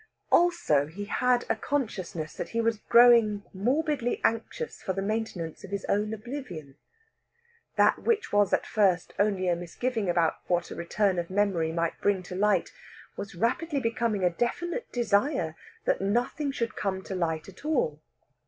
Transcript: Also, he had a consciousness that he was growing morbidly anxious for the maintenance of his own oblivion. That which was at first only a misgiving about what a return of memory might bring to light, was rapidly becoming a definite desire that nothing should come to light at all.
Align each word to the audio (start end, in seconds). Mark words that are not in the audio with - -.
Also, 0.31 0.87
he 0.87 1.05
had 1.05 1.45
a 1.47 1.55
consciousness 1.55 2.33
that 2.33 2.49
he 2.49 2.59
was 2.59 2.79
growing 2.89 3.43
morbidly 3.53 4.19
anxious 4.23 4.81
for 4.81 4.93
the 4.93 4.99
maintenance 5.03 5.63
of 5.63 5.69
his 5.69 5.85
own 5.85 6.11
oblivion. 6.11 6.75
That 7.75 7.99
which 7.99 8.33
was 8.33 8.51
at 8.51 8.65
first 8.65 9.13
only 9.19 9.47
a 9.47 9.55
misgiving 9.55 10.09
about 10.09 10.37
what 10.47 10.71
a 10.71 10.75
return 10.75 11.19
of 11.19 11.29
memory 11.29 11.71
might 11.71 12.01
bring 12.01 12.23
to 12.23 12.35
light, 12.35 12.71
was 13.15 13.35
rapidly 13.35 13.79
becoming 13.79 14.23
a 14.23 14.31
definite 14.31 14.91
desire 14.91 15.55
that 15.85 16.01
nothing 16.01 16.51
should 16.51 16.75
come 16.75 17.03
to 17.03 17.13
light 17.13 17.47
at 17.47 17.63
all. 17.63 18.01